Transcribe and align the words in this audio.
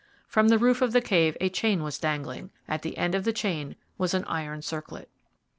From 0.27 0.47
the 0.47 0.57
roof 0.57 0.81
of 0.81 0.93
the 0.93 0.99
cave 0.99 1.37
a 1.39 1.47
chain 1.47 1.83
was 1.83 1.99
dangling. 1.99 2.49
At 2.67 2.81
the 2.81 2.97
end 2.97 3.13
of 3.13 3.23
the 3.23 3.31
chain 3.31 3.75
was 3.99 4.15
an 4.15 4.23
iron 4.25 4.63
circlet. 4.63 5.09